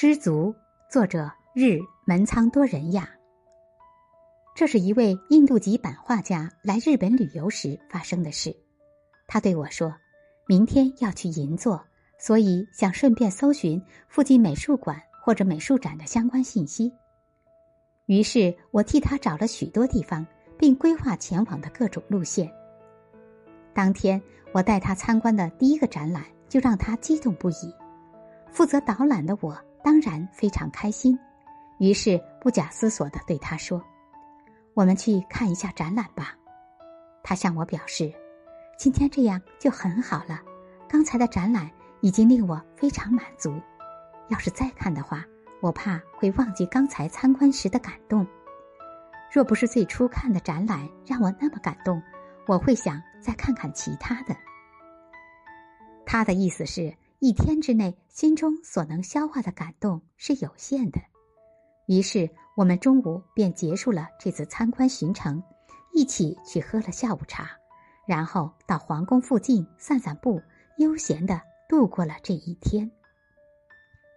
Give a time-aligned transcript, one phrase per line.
[0.00, 0.54] 知足，
[0.88, 3.10] 作者日门仓多人亚。
[4.54, 8.54] 这是一位印度籍版画家来日本旅游时发生的事。
[9.26, 9.92] 他对我说
[10.46, 11.84] ：“明天要去银座，
[12.16, 16.92] 所以想顺便搜寻附近美术馆或者美术展的相关信息。”
[18.06, 20.24] 于是我替他找了许多地方，
[20.56, 22.48] 并规划前往的各种路线。
[23.74, 24.22] 当天
[24.52, 27.74] 我带他参观的第一个展览，就让他激动不已。
[28.52, 31.18] 负责导览的我当然非常开心，
[31.78, 33.82] 于是不假思索的对他说。
[34.74, 36.36] 我们去看一下展览吧，
[37.22, 38.12] 他向我表示，
[38.78, 40.40] 今天这样就很好了。
[40.88, 41.70] 刚才的展览
[42.00, 43.60] 已经令我非常满足，
[44.28, 45.24] 要是再看的话，
[45.60, 48.26] 我怕会忘记刚才参观时的感动。
[49.32, 52.00] 若不是最初看的展览让我那么感动，
[52.46, 54.34] 我会想再看看其他的。
[56.06, 61.00] 他的意思是一天之内心中所能消化的感动是有限的，
[61.86, 62.28] 于是。
[62.56, 65.40] 我们中午便结束了这次参观行程，
[65.94, 67.48] 一起去喝了下午茶，
[68.04, 70.42] 然后到皇宫附近散散步，
[70.78, 72.90] 悠闲的度过了这一天。